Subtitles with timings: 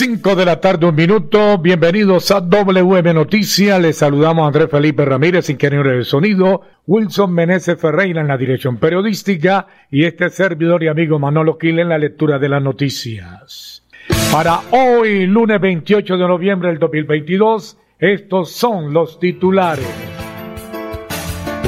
[0.00, 1.58] 5 de la tarde, un minuto.
[1.58, 3.78] Bienvenidos a WM Noticias.
[3.78, 8.78] Les saludamos a Andrés Felipe Ramírez, ingeniero de sonido, Wilson Meneses Ferreira en la dirección
[8.78, 13.86] periodística y este servidor y amigo Manolo Quil en la lectura de las noticias.
[14.32, 19.84] Para hoy, lunes 28 de noviembre del 2022, estos son los titulares.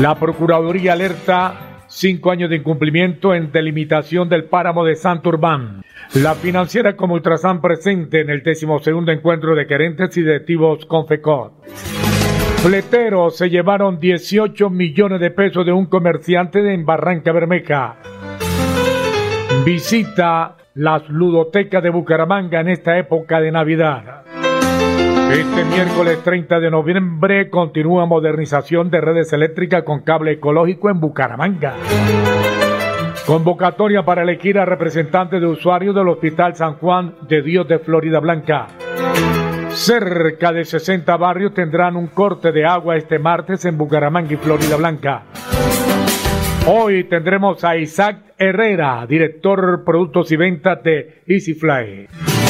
[0.00, 5.82] La Procuraduría alerta cinco años de incumplimiento en delimitación del páramo de Santurbán.
[6.14, 11.52] La financiera como Ultrasan presente en el decimosegundo encuentro de gerentes y directivos con FECOT.
[12.62, 17.96] Fleteros se llevaron 18 millones de pesos de un comerciante en Barranca Bermeja.
[19.64, 24.24] Visita las ludotecas de Bucaramanga en esta época de Navidad.
[25.32, 31.74] Este miércoles 30 de noviembre continúa modernización de redes eléctricas con cable ecológico en Bucaramanga.
[33.26, 38.20] Convocatoria para elegir a representante de usuarios del Hospital San Juan de Dios de Florida
[38.20, 38.66] Blanca.
[39.70, 44.76] Cerca de 60 barrios tendrán un corte de agua este martes en Bucaramanga y Florida
[44.76, 45.22] Blanca.
[46.66, 52.41] Hoy tendremos a Isaac Herrera, director Productos y Ventas de EasyFly.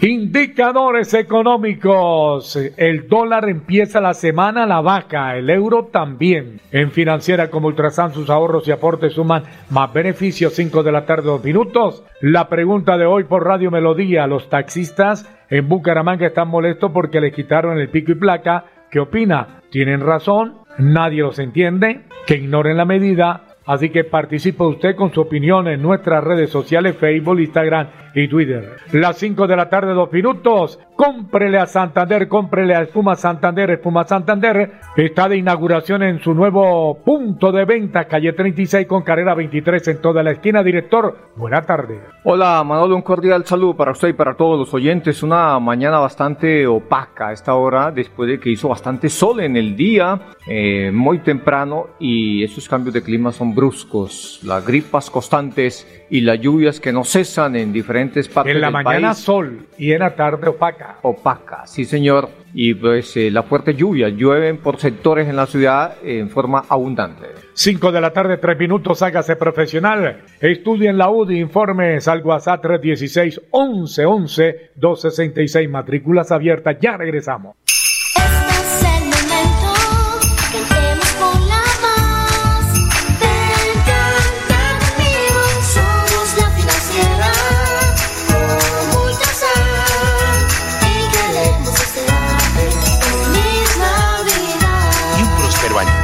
[0.00, 2.54] Indicadores económicos.
[2.76, 6.60] El dólar empieza la semana a la baja, el euro también.
[6.70, 10.52] En financiera como Ultrasan sus ahorros y aportes suman más beneficios.
[10.52, 12.04] 5 de la tarde, dos minutos.
[12.20, 14.28] La pregunta de hoy por Radio Melodía.
[14.28, 18.66] Los taxistas en Bucaramanga están molestos porque le quitaron el pico y placa.
[18.92, 19.62] ¿Qué opina?
[19.70, 20.58] ¿Tienen razón?
[20.78, 22.02] ¿Nadie los entiende?
[22.24, 23.48] ¿Que ignoren la medida?
[23.68, 28.76] Así que participe usted con su opinión en nuestras redes sociales, Facebook, Instagram y Twitter.
[28.92, 30.78] Las 5 de la tarde, dos minutos.
[30.96, 33.70] Cómprele a Santander, cómprele a Espuma Santander.
[33.70, 39.34] Espuma Santander está de inauguración en su nuevo punto de venta, calle 36 con carrera
[39.34, 40.62] 23 en toda la esquina.
[40.62, 42.00] Director, buena tarde.
[42.24, 45.22] Hola Manolo, un cordial saludo para usted y para todos los oyentes.
[45.22, 49.76] Una mañana bastante opaca a esta hora, después de que hizo bastante sol en el
[49.76, 54.40] día, eh, muy temprano, y esos cambios de clima son bruscos.
[54.42, 58.72] Las gripas constantes y las lluvias que no cesan en diferentes partes En la del
[58.72, 59.18] mañana país.
[59.18, 60.98] sol y en la tarde opaca.
[61.02, 62.30] Opaca, sí señor.
[62.54, 67.26] Y pues eh, la fuerte lluvia, llueven por sectores en la ciudad en forma abundante.
[67.52, 70.22] 5 de la tarde, 3 minutos, hágase profesional.
[70.40, 76.76] Estudie en la UDI, informes al WhatsApp 316 11 11 266, matrículas abiertas.
[76.80, 77.56] Ya regresamos.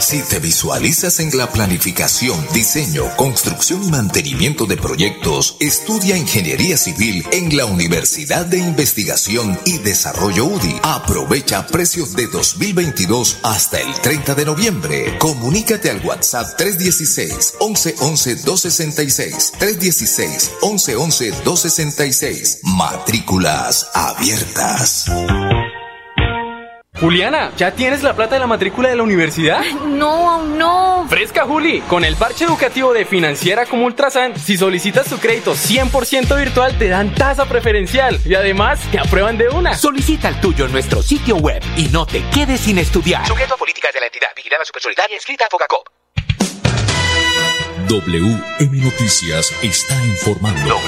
[0.00, 7.24] Si te visualizas en la planificación, diseño, construcción y mantenimiento de proyectos, estudia Ingeniería Civil
[7.32, 10.80] en la Universidad de Investigación y Desarrollo UDI.
[10.82, 15.18] Aprovecha precios de 2022 hasta el 30 de noviembre.
[15.18, 22.60] Comunícate al WhatsApp 316 1111 266 316 1111 266.
[22.62, 25.10] Matrículas abiertas.
[27.00, 29.62] Juliana, ¿ya tienes la plata de la matrícula de la universidad?
[29.86, 31.06] No, aún no.
[31.08, 31.80] Fresca, Juli.
[31.82, 36.88] Con el parche educativo de Financiera como Ultrasan, si solicitas tu crédito 100% virtual, te
[36.88, 39.74] dan tasa preferencial y además te aprueban de una.
[39.74, 43.26] Solicita el tuyo en nuestro sitio web y no te quedes sin estudiar.
[43.26, 44.28] Sujeto a políticas de la entidad.
[44.36, 45.88] Vigilada Supersolidaria inscrita a Fogacop.
[47.88, 50.78] WM Noticias está informando.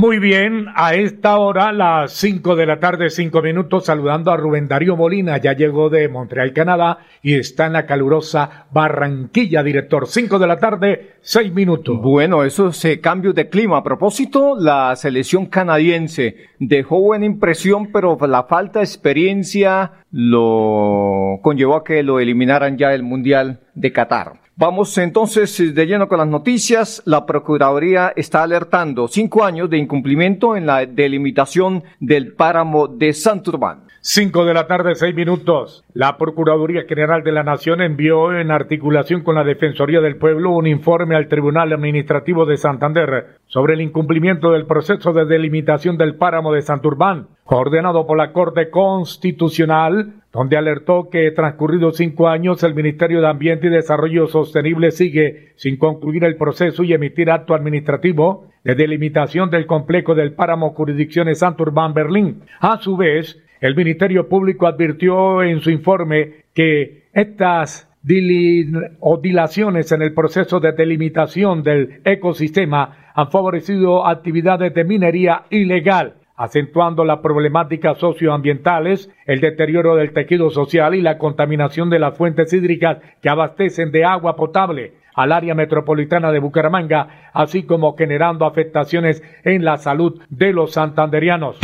[0.00, 4.66] Muy bien, a esta hora, las 5 de la tarde, 5 minutos, saludando a Rubén
[4.66, 10.06] Darío Molina, ya llegó de Montreal, Canadá, y está en la calurosa Barranquilla, director.
[10.06, 12.00] 5 de la tarde, 6 minutos.
[12.00, 13.76] Bueno, esos eh, cambios de clima.
[13.76, 21.76] A propósito, la selección canadiense dejó buena impresión, pero la falta de experiencia lo conllevó
[21.76, 24.40] a que lo eliminaran ya del Mundial de Qatar.
[24.60, 27.02] Vamos entonces eh, de lleno con las noticias.
[27.06, 33.84] La Procuraduría está alertando cinco años de incumplimiento en la delimitación del páramo de Santurbán.
[34.02, 35.84] 5 de la tarde, 6 minutos.
[35.94, 40.66] La Procuraduría General de la Nación envió en articulación con la Defensoría del Pueblo un
[40.66, 46.52] informe al Tribunal Administrativo de Santander sobre el incumplimiento del proceso de delimitación del páramo
[46.52, 53.20] de Santurbán, ordenado por la Corte Constitucional, donde alertó que transcurridos cinco años el Ministerio
[53.20, 58.74] de Ambiente y Desarrollo Sostenible sigue sin concluir el proceso y emitir acto administrativo de
[58.74, 62.42] delimitación del complejo del páramo jurisdicciones Santurbán Berlín.
[62.60, 70.14] A su vez, el Ministerio Público advirtió en su informe que estas dilaciones en el
[70.14, 79.10] proceso de delimitación del ecosistema han favorecido actividades de minería ilegal, acentuando las problemáticas socioambientales,
[79.26, 84.06] el deterioro del tejido social y la contaminación de las fuentes hídricas que abastecen de
[84.06, 90.54] agua potable al área metropolitana de Bucaramanga, así como generando afectaciones en la salud de
[90.54, 91.58] los santanderianos.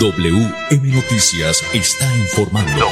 [0.00, 2.86] WM Noticias está informando.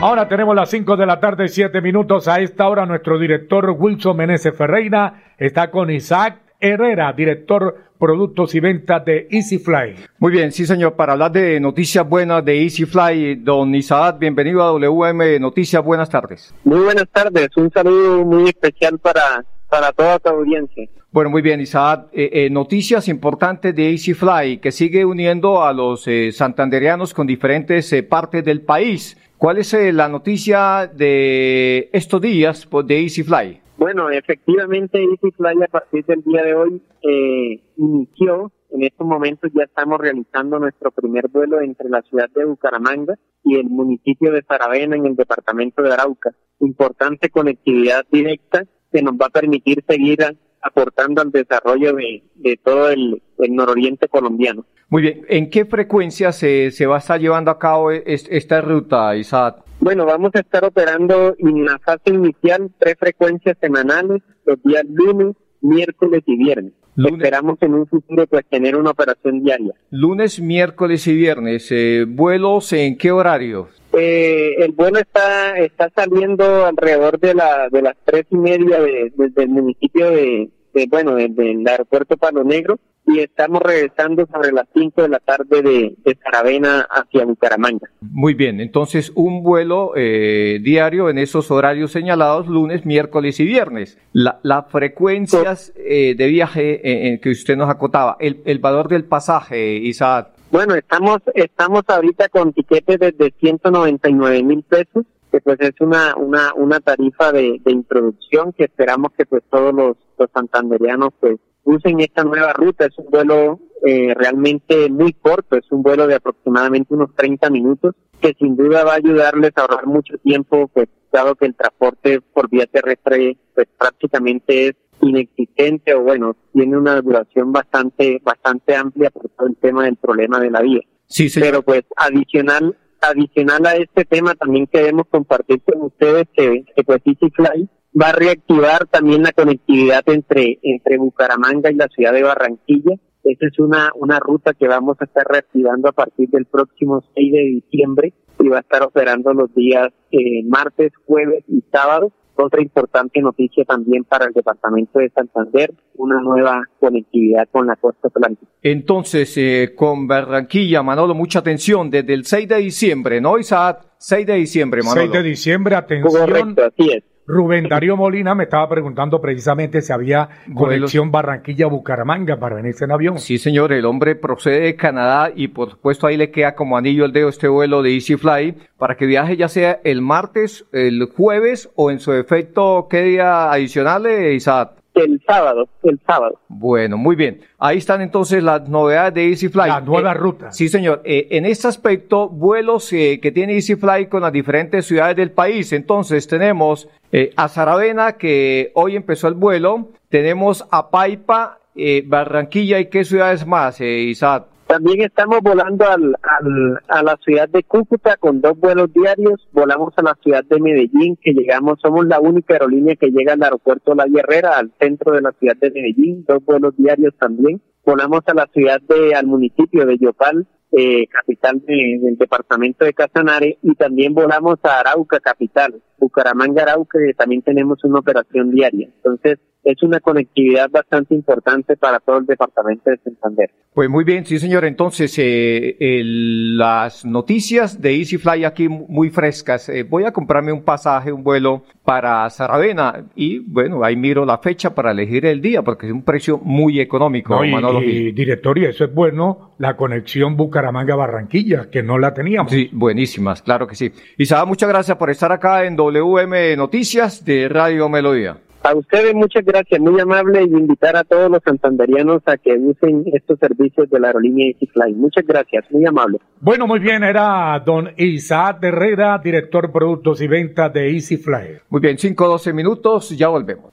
[0.00, 2.26] Ahora tenemos las 5 de la tarde, 7 minutos.
[2.26, 8.60] A esta hora nuestro director Wilson Meneses Ferreira está con Isaac Herrera, director Productos y
[8.60, 9.96] Ventas de EasyFly.
[10.20, 14.68] Muy bien, sí señor, para hablar de noticias buenas de EasyFly, don Isaad, bienvenido a
[14.68, 16.54] WM Noticias, buenas tardes.
[16.62, 20.88] Muy buenas tardes, un saludo muy especial para, para toda tu audiencia.
[21.10, 26.06] Bueno, muy bien, Isaad, eh, eh, noticias importantes de EasyFly que sigue uniendo a los
[26.06, 29.18] eh, santanderianos con diferentes eh, partes del país.
[29.42, 33.61] ¿Cuál es eh, la noticia de estos días pues, de EasyFly?
[33.82, 39.64] Bueno, efectivamente EasyFly a partir del día de hoy eh, inició, en estos momentos ya
[39.64, 44.94] estamos realizando nuestro primer vuelo entre la ciudad de Bucaramanga y el municipio de Saravena
[44.94, 46.30] en el departamento de Arauca.
[46.60, 48.62] Importante conectividad directa
[48.92, 50.20] que nos va a permitir seguir
[50.62, 53.20] aportando al desarrollo de, todo el,
[53.50, 54.64] nororiente colombiano.
[54.90, 58.60] Muy bien, ¿en qué frecuencia se, se va a estar llevando a cabo es- esta
[58.60, 59.54] ruta, Isaad?
[59.84, 65.34] Bueno, vamos a estar operando en la fase inicial tres frecuencias semanales, los días lunes,
[65.60, 66.72] miércoles y viernes.
[66.96, 69.72] Esperamos en un futuro pues tener una operación diaria.
[69.90, 73.70] Lunes, miércoles y viernes, eh, ¿vuelos en qué horario?
[73.92, 79.12] Eh, el vuelo está está saliendo alrededor de la de las tres y media de-
[79.16, 84.52] desde el municipio de, de bueno desde el aeropuerto Palo Negro y estamos regresando sobre
[84.52, 87.88] las cinco de la tarde de, de Saravena hacia Bucaramanga.
[88.00, 93.98] Muy bien, entonces un vuelo eh, diario en esos horarios señalados, lunes, miércoles y viernes.
[94.12, 98.88] La- Las frecuencias eh, de viaje eh, eh, que usted nos acotaba, el, el valor
[98.88, 100.26] del pasaje, Isaad.
[100.50, 106.52] Bueno, estamos estamos ahorita con tiquetes desde 199 mil pesos, que pues es una una
[106.54, 112.00] una tarifa de, de introducción que esperamos que pues todos los, los santanderianos pues usen
[112.00, 112.86] esta nueva ruta.
[112.86, 117.94] Es un vuelo eh, realmente muy corto, es un vuelo de aproximadamente unos 30 minutos
[118.20, 122.20] que sin duda va a ayudarles a ahorrar mucho tiempo, pues dado que el transporte
[122.20, 129.10] por vía terrestre pues prácticamente es inexistente o bueno, tiene una duración bastante bastante amplia
[129.10, 130.80] por todo el tema del problema de la vía.
[131.06, 136.84] Sí, Pero pues adicional adicional a este tema también queremos compartir con ustedes que, que
[136.84, 137.68] pues EasyFly
[138.00, 142.96] va a reactivar también la conectividad entre entre Bucaramanga y la ciudad de Barranquilla.
[143.24, 147.32] Esa es una una ruta que vamos a estar reactivando a partir del próximo 6
[147.32, 152.12] de diciembre y va a estar operando los días eh, martes, jueves y sábado.
[152.34, 158.08] Otra importante noticia también para el departamento de Santander, una nueva conectividad con la costa
[158.08, 158.50] atlántica.
[158.62, 163.76] Entonces, eh, con Barranquilla, Manolo, mucha atención, desde el 6 de diciembre, ¿no, Isaad?
[163.98, 165.02] 6 de diciembre, Manolo.
[165.02, 166.26] 6 de diciembre, atención.
[166.26, 167.04] Correcto, así es.
[167.32, 173.18] Rubén Darío Molina me estaba preguntando precisamente si había conexión Barranquilla-Bucaramanga para venirse en avión.
[173.18, 177.06] Sí, señor, el hombre procede de Canadá y por supuesto ahí le queda como anillo
[177.06, 181.70] el dedo este vuelo de EasyFly para que viaje ya sea el martes, el jueves
[181.74, 184.81] o en su efecto, ¿qué día adicional, eh, Isaac?
[184.94, 186.38] El sábado, el sábado.
[186.48, 187.40] Bueno, muy bien.
[187.58, 189.68] Ahí están entonces las novedades de EasyFly.
[189.68, 190.52] La nueva Eh, ruta.
[190.52, 191.00] Sí, señor.
[191.04, 195.72] Eh, en este aspecto, vuelos eh, que tiene EasyFly con las diferentes ciudades del país.
[195.72, 199.88] Entonces, tenemos eh, a Saravena, que hoy empezó el vuelo.
[200.08, 204.44] Tenemos a Paipa, eh, Barranquilla y qué ciudades más, eh, Isaac.
[204.72, 209.46] También estamos volando al, al- a la ciudad de Cúcuta con dos vuelos diarios.
[209.52, 213.42] Volamos a la ciudad de Medellín, que llegamos, somos la única aerolínea que llega al
[213.42, 217.60] aeropuerto La Guerrera, al centro de la ciudad de Medellín, dos vuelos diarios también.
[217.84, 222.94] Volamos a la ciudad de, al municipio de Yopal, eh, capital de- del departamento de
[222.94, 228.88] Casanare, y también volamos a Arauca, capital, Bucaramanga, Arauca, que también tenemos una operación diaria.
[228.96, 233.50] Entonces, es una conectividad bastante importante para todo el departamento de Santander.
[233.74, 234.64] Pues muy bien, sí señor.
[234.64, 239.68] Entonces, eh, el- las noticias de EasyFly aquí muy frescas.
[239.68, 244.38] Eh, voy a comprarme un pasaje, un vuelo para Saravena y bueno, ahí miro la
[244.38, 248.68] fecha para elegir el día porque es un precio muy económico, No, y, y, directorio,
[248.68, 252.52] eso es bueno, la conexión Bucaramanga-Barranquilla, que no la teníamos.
[252.52, 253.90] Sí, buenísimas, claro que sí.
[254.18, 258.36] Isabel, muchas gracias por estar acá en WM Noticias de Radio Melodía.
[258.64, 263.04] A ustedes muchas gracias, muy amable y invitar a todos los santanderianos a que usen
[263.12, 264.94] estos servicios de la aerolínea EasyFly.
[264.94, 266.18] Muchas gracias, muy amable.
[266.40, 271.60] Bueno, muy bien, era don Isaac Herrera, director productos y ventas de EasyFly.
[271.70, 273.72] Muy bien, 5 12 minutos, ya volvemos.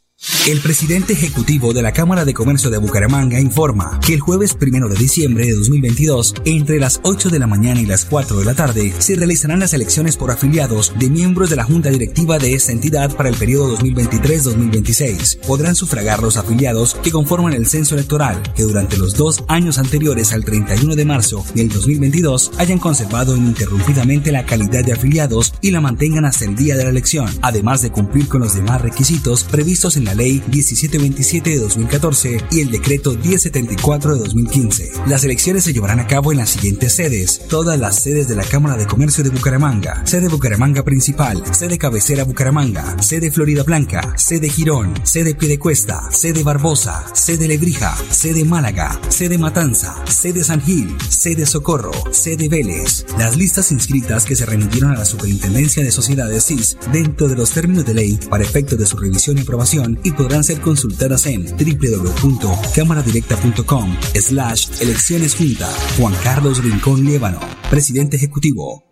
[0.47, 4.87] El presidente ejecutivo de la Cámara de Comercio de Bucaramanga informa que el jueves primero
[4.87, 8.53] de diciembre de 2022, entre las 8 de la mañana y las 4 de la
[8.53, 12.71] tarde, se realizarán las elecciones por afiliados de miembros de la Junta Directiva de esta
[12.71, 15.39] entidad para el periodo 2023-2026.
[15.39, 20.33] Podrán sufragar los afiliados que conforman el censo electoral, que durante los dos años anteriores
[20.33, 25.81] al 31 de marzo del 2022 hayan conservado ininterrumpidamente la calidad de afiliados y la
[25.81, 29.97] mantengan hasta el día de la elección, además de cumplir con los demás requisitos previstos
[29.97, 34.91] en la Ley 1727 de 2014 y el Decreto 1074 de 2015.
[35.07, 38.43] Las elecciones se llevarán a cabo en las siguientes sedes, todas las sedes de la
[38.43, 44.49] Cámara de Comercio de Bucaramanga, sede Bucaramanga Principal, sede Cabecera Bucaramanga, sede Florida Blanca, sede
[44.49, 51.45] Girón, sede Piedecuesta, sede Barbosa, sede Lebrija, sede Málaga, sede Matanza, sede San Gil, sede
[51.45, 53.05] Socorro, sede Vélez.
[53.17, 57.51] Las listas inscritas que se remitieron a la Superintendencia de Sociedades CIS dentro de los
[57.51, 61.45] términos de ley para efectos de su revisión y aprobación y podrán ser consultadas en
[61.45, 65.67] www.cámaradirecta.com slash elecciones junta.
[65.97, 67.39] Juan Carlos Rincón Liébano,
[67.69, 68.90] presidente ejecutivo.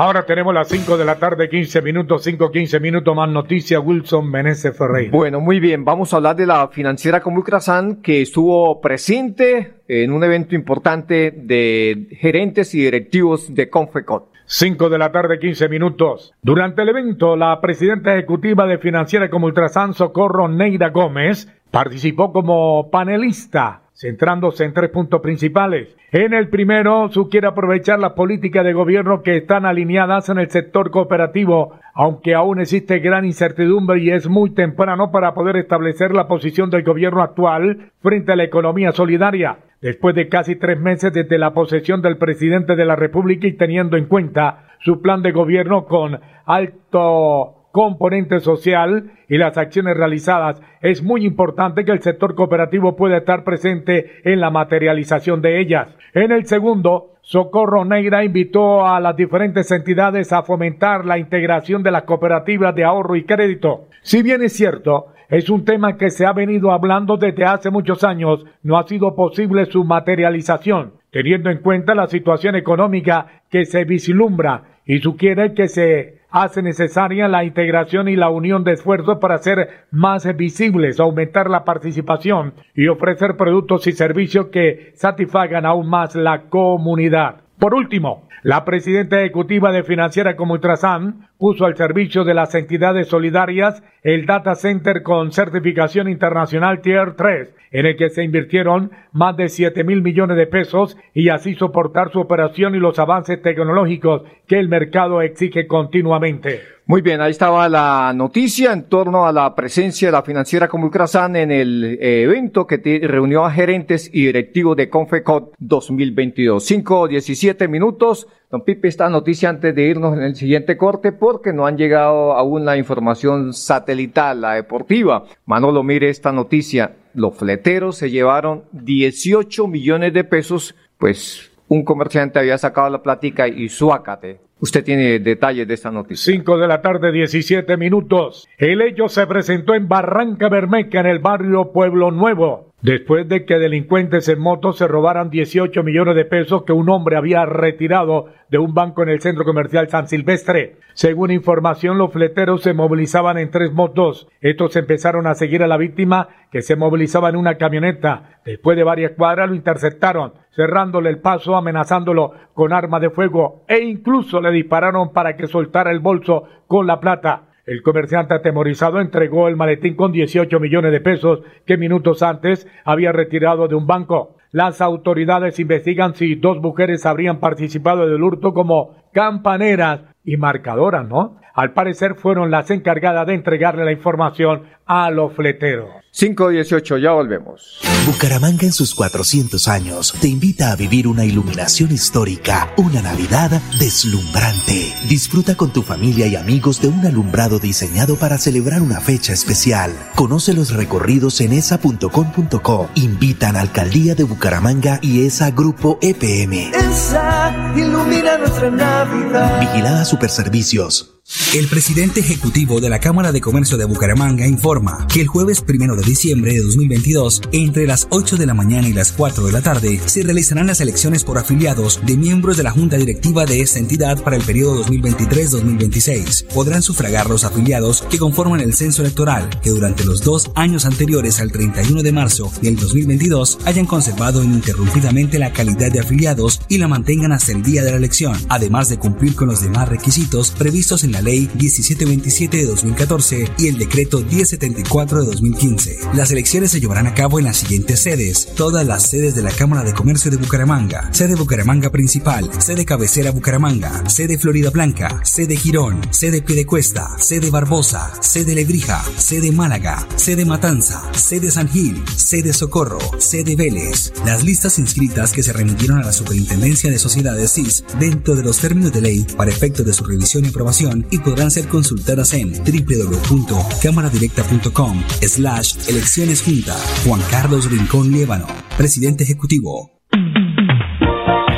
[0.00, 3.82] Ahora tenemos las 5 de la tarde, 15 minutos, 5, 15 minutos más noticias.
[3.84, 5.10] Wilson Meneses Ferreira.
[5.12, 5.84] Bueno, muy bien.
[5.84, 11.34] Vamos a hablar de la financiera como Ultrasan que estuvo presente en un evento importante
[11.36, 14.30] de gerentes y directivos de Confecot.
[14.46, 16.32] 5 de la tarde, 15 minutos.
[16.40, 22.90] Durante el evento, la presidenta ejecutiva de Financiera como Ultrasan Socorro, Neida Gómez, participó como
[22.90, 25.94] panelista, centrándose en tres puntos principales.
[26.10, 30.48] En el primero, su quiere aprovechar las políticas de gobierno que están alineadas en el
[30.48, 36.28] sector cooperativo, aunque aún existe gran incertidumbre y es muy temprano para poder establecer la
[36.28, 39.58] posición del gobierno actual frente a la economía solidaria.
[39.82, 43.98] Después de casi tres meses desde la posesión del presidente de la República y teniendo
[43.98, 51.02] en cuenta su plan de gobierno con alto componente social y las acciones realizadas, es
[51.02, 55.88] muy importante que el sector cooperativo pueda estar presente en la materialización de ellas.
[56.14, 61.92] En el segundo, Socorro Negra invitó a las diferentes entidades a fomentar la integración de
[61.92, 63.86] las cooperativas de ahorro y crédito.
[64.02, 68.02] Si bien es cierto, es un tema que se ha venido hablando desde hace muchos
[68.02, 73.84] años, no ha sido posible su materialización, teniendo en cuenta la situación económica que se
[73.84, 79.36] vislumbra y sugiere que se hace necesaria la integración y la unión de esfuerzos para
[79.36, 86.14] hacer más visibles, aumentar la participación y ofrecer productos y servicios que satisfagan aún más
[86.14, 87.36] la comunidad.
[87.58, 93.08] Por último, la presidenta ejecutiva de Financiera como Ultrasan puso al servicio de las entidades
[93.08, 99.38] solidarias el data center con certificación internacional Tier 3, en el que se invirtieron más
[99.38, 104.22] de 7 mil millones de pesos y así soportar su operación y los avances tecnológicos
[104.46, 106.60] que el mercado exige continuamente.
[106.84, 110.86] Muy bien, ahí estaba la noticia en torno a la presencia de la financiera como
[110.86, 116.62] Ultrasan en el eh, evento que reunió a gerentes y directivos de Confecot 2022.
[116.62, 118.26] 5 17 minutos.
[118.50, 122.32] Don Pipe, esta noticia antes de irnos en el siguiente corte porque no han llegado
[122.32, 125.24] aún la información satelital, la deportiva.
[125.46, 126.96] Manolo, mire esta noticia.
[127.14, 133.46] Los fleteros se llevaron 18 millones de pesos, pues un comerciante había sacado la plática
[133.46, 134.40] y suácate.
[134.58, 136.34] Usted tiene detalles de esta noticia.
[136.34, 138.48] 5 de la tarde, 17 minutos.
[138.58, 142.69] El hecho se presentó en Barranca Bermeja, en el barrio Pueblo Nuevo.
[142.82, 147.18] Después de que delincuentes en moto se robaran 18 millones de pesos que un hombre
[147.18, 150.76] había retirado de un banco en el centro comercial San Silvestre.
[150.94, 154.28] Según información, los fleteros se movilizaban en tres motos.
[154.40, 158.40] Estos empezaron a seguir a la víctima que se movilizaba en una camioneta.
[158.46, 163.80] Después de varias cuadras lo interceptaron, cerrándole el paso, amenazándolo con arma de fuego e
[163.80, 167.49] incluso le dispararon para que soltara el bolso con la plata.
[167.66, 173.12] El comerciante atemorizado entregó el maletín con 18 millones de pesos que minutos antes había
[173.12, 174.36] retirado de un banco.
[174.50, 181.36] Las autoridades investigan si dos mujeres habrían participado del hurto como campaneras y marcadoras, ¿no?
[181.54, 185.90] Al parecer fueron las encargadas de entregarle la información a los fleteros.
[186.12, 187.80] 518, ya volvemos.
[188.06, 194.92] Bucaramanga en sus 400 años te invita a vivir una iluminación histórica, una Navidad deslumbrante.
[195.08, 199.92] Disfruta con tu familia y amigos de un alumbrado diseñado para celebrar una fecha especial.
[200.16, 202.90] Conoce los recorridos en esa.com.co.
[202.96, 206.72] Invitan a Alcaldía de Bucaramanga y ESA Grupo EPM.
[206.74, 209.60] Esa ilumina nuestra Navidad.
[209.60, 211.20] Vigilada Superservicios.
[211.54, 215.94] El presidente ejecutivo de la Cámara de Comercio de Bucaramanga informa que el jueves primero
[215.94, 219.62] de diciembre de 2022, entre las 8 de la mañana y las 4 de la
[219.62, 223.78] tarde, se realizarán las elecciones por afiliados de miembros de la Junta Directiva de esta
[223.78, 226.46] entidad para el periodo 2023-2026.
[226.46, 231.40] Podrán sufragar los afiliados que conforman el censo electoral, que durante los dos años anteriores
[231.40, 236.88] al 31 de marzo del 2022 hayan conservado ininterrumpidamente la calidad de afiliados y la
[236.88, 241.04] mantengan hasta el día de la elección, además de cumplir con los demás requisitos previstos
[241.04, 245.89] en la Ley 1727 de 2014 y el Decreto 1074 de 2015.
[246.14, 249.50] Las elecciones se llevarán a cabo en las siguientes sedes, todas las sedes de la
[249.50, 255.56] Cámara de Comercio de Bucaramanga, sede Bucaramanga Principal, sede Cabecera Bucaramanga, sede Florida Blanca, sede
[255.56, 262.52] Girón, sede Piedecuesta, sede Barbosa, sede Lebrija, sede Málaga, sede Matanza, sede San Gil, sede
[262.52, 264.12] Socorro, sede Vélez.
[264.24, 268.58] Las listas inscritas que se remitieron a la Superintendencia de Sociedades CIS dentro de los
[268.58, 272.52] términos de ley para efecto de su revisión y aprobación y podrán ser consultadas en
[272.52, 276.76] www.cámaradirecta.com slash elecciones junta.
[277.04, 279.99] Juan Carlos Rincón Liébano, presidente ejecutivo.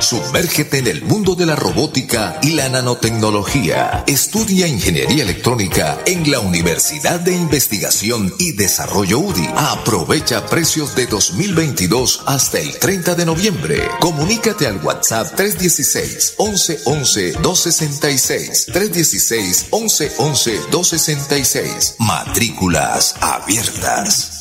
[0.02, 4.02] Sumérgete en el mundo de la robótica y la nanotecnología.
[4.08, 9.48] Estudia ingeniería electrónica en la Universidad de Investigación y Desarrollo UDI.
[9.56, 13.88] Aprovecha precios de 2022 hasta el 30 de noviembre.
[14.00, 21.94] Comunícate al WhatsApp 316 1111 266 316 1111 266.
[22.00, 24.40] Matrículas abiertas.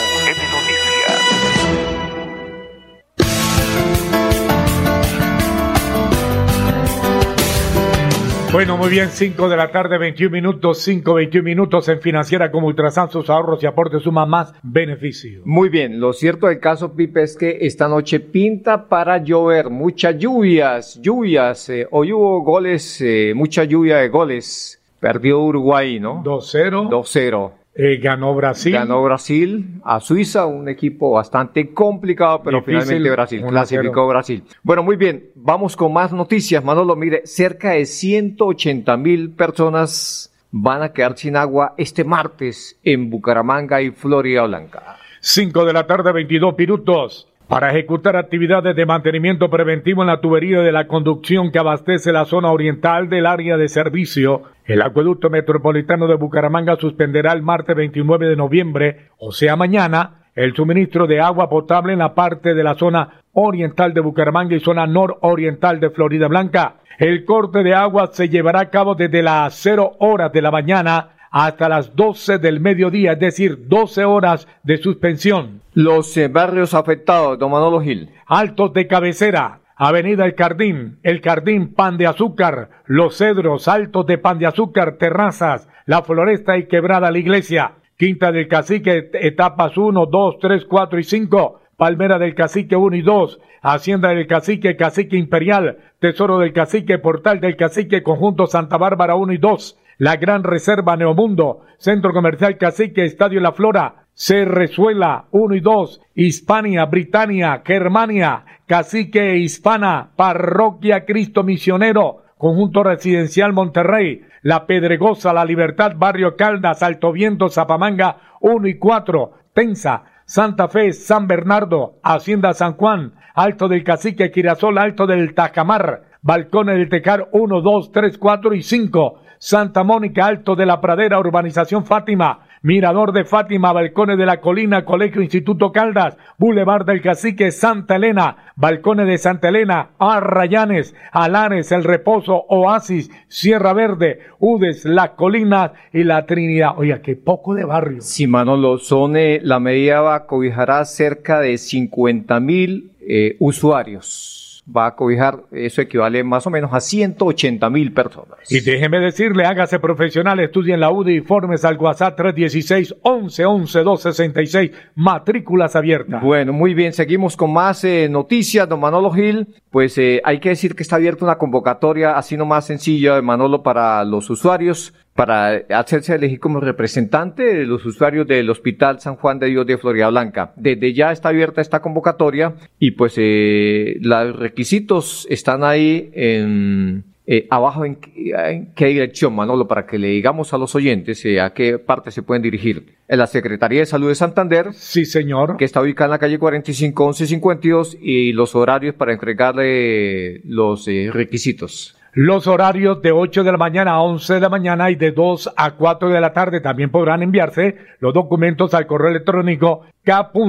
[8.51, 12.67] Bueno, muy bien, 5 de la tarde, 21 minutos, 5, 21 minutos en Financiera como
[12.67, 15.41] Ultrasan, sus ahorros y aportes suman más beneficio.
[15.45, 20.17] Muy bien, lo cierto del caso, Pipe, es que esta noche pinta para llover, muchas
[20.17, 26.21] lluvias, lluvias, eh, hoy hubo goles, eh, mucha lluvia de goles, perdió Uruguay, ¿no?
[26.21, 26.89] 2-0.
[26.89, 27.60] 2-0.
[27.73, 28.73] Eh, ganó Brasil.
[28.73, 33.49] Ganó Brasil a Suiza, un equipo bastante complicado, pero Difícil, finalmente Brasil 1-0.
[33.49, 34.43] clasificó Brasil.
[34.61, 36.63] Bueno, muy bien, vamos con más noticias.
[36.63, 43.09] Manolo, mire, cerca de 180 mil personas van a quedar sin agua este martes en
[43.09, 44.97] Bucaramanga y Florida Blanca.
[45.21, 47.30] 5 de la tarde, 22 minutos.
[47.51, 52.23] Para ejecutar actividades de mantenimiento preventivo en la tubería de la conducción que abastece la
[52.23, 58.29] zona oriental del área de servicio, el acueducto metropolitano de Bucaramanga suspenderá el martes 29
[58.29, 62.75] de noviembre, o sea mañana, el suministro de agua potable en la parte de la
[62.75, 66.75] zona oriental de Bucaramanga y zona nororiental de Florida Blanca.
[66.99, 71.09] El corte de agua se llevará a cabo desde las 0 horas de la mañana
[71.31, 75.61] hasta las 12 del mediodía, es decir, 12 horas de suspensión.
[75.73, 78.09] Los eh, barrios afectados, don Manolo Gil.
[78.27, 84.17] Altos de Cabecera, Avenida El Cardín, El Cardín, Pan de Azúcar, Los Cedros, Altos de
[84.17, 90.05] Pan de Azúcar, Terrazas, La Floresta y Quebrada la Iglesia, Quinta del Cacique, etapas 1,
[90.05, 95.17] 2, 3, 4 y 5, Palmera del Cacique 1 y 2, Hacienda del Cacique, Cacique
[95.17, 100.43] Imperial, Tesoro del Cacique, Portal del Cacique, Conjunto Santa Bárbara 1 y 2, La Gran
[100.43, 108.43] Reserva Neomundo, Centro Comercial Cacique, Estadio La Flora, Cerrezuela 1 y 2, Hispania, Britania, Germania,
[108.65, 117.11] Cacique Hispana, Parroquia Cristo Misionero, Conjunto Residencial Monterrey, La Pedregosa, La Libertad, Barrio Caldas, Alto
[117.11, 123.83] Viento, Zapamanga 1 y 4, Tensa, Santa Fe, San Bernardo, Hacienda San Juan, Alto del
[123.83, 129.83] Cacique, Girasol, Alto del Tacamar, Balcones del Tecar 1, 2, 3, 4 y 5, Santa
[129.83, 135.23] Mónica, Alto de la Pradera, Urbanización Fátima, Mirador de Fátima, Balcones de la Colina, Colegio
[135.23, 142.45] Instituto Caldas, Boulevard del Cacique, Santa Elena, Balcones de Santa Elena, Arrayanes, Alares, El Reposo,
[142.49, 146.77] Oasis, Sierra Verde, Udes, La Colina y La Trinidad.
[146.77, 148.01] Oiga, qué poco de barrio.
[148.01, 148.77] Sí, Manolo,
[149.15, 154.50] eh, la medida va a cobijará cerca de 50 mil eh, usuarios.
[154.75, 158.39] Va a cobijar, eso equivale más o menos a 180 mil personas.
[158.49, 163.83] Y déjeme decirle, hágase profesional, estudie en la UDI, informes al WhatsApp 316 11 11
[163.83, 166.21] 266, matrículas abiertas.
[166.21, 169.47] Bueno, muy bien, seguimos con más eh, noticias, don Manolo Gil.
[169.69, 173.63] Pues eh, hay que decir que está abierta una convocatoria así nomás sencilla de Manolo
[173.63, 179.39] para los usuarios para hacerse elegir como representante de los usuarios del Hospital San Juan
[179.39, 180.53] de Dios de Florida Blanca.
[180.55, 187.47] Desde ya está abierta esta convocatoria y pues eh, los requisitos están ahí en, eh,
[187.49, 191.53] abajo en, en qué dirección, Manolo, para que le digamos a los oyentes eh, a
[191.53, 192.95] qué parte se pueden dirigir.
[193.07, 194.73] En la Secretaría de Salud de Santander.
[194.73, 195.57] Sí, señor.
[195.57, 201.09] Que está ubicada en la calle 45 1152 y los horarios para entregarle los eh,
[201.11, 201.95] requisitos.
[202.13, 205.53] Los horarios de 8 de la mañana a 11 de la mañana y de 2
[205.55, 210.39] a 4 de la tarde también podrán enviarse los documentos al correo electrónico k.campana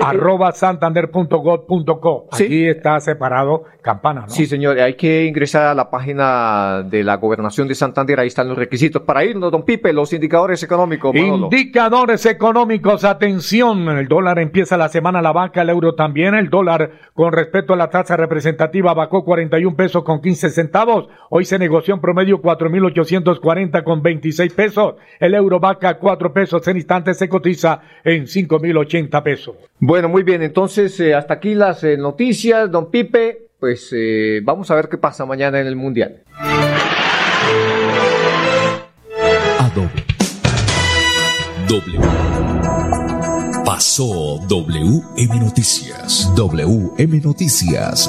[0.00, 2.28] arroba santander.gov.co.
[2.32, 2.44] Sí.
[2.44, 4.28] Aquí está separado campana, ¿no?
[4.28, 8.48] Sí, señor, hay que ingresar a la página de la Gobernación de Santander, ahí están
[8.48, 11.14] los requisitos para irnos, don Pipe, los indicadores económicos.
[11.14, 11.44] Manolo.
[11.44, 16.90] Indicadores económicos, atención, el dólar empieza la semana, la vaca, el euro también, el dólar
[17.14, 21.94] con respecto a la tasa representativa bajó 41 pesos con 15 centavos, hoy se negoció
[21.94, 27.80] en promedio 4.840 con 26 pesos, el euro vaca 4 pesos, en instantes se cotiza
[28.04, 29.35] en 5.080 pesos.
[29.78, 34.70] Bueno, muy bien, entonces eh, hasta aquí las eh, noticias, don Pipe, pues eh, vamos
[34.70, 36.22] a ver qué pasa mañana en el Mundial.
[41.68, 41.98] W.
[43.64, 46.32] Pasó WM Noticias.
[46.36, 48.08] WM Noticias.